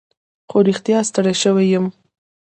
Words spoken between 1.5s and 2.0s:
یم.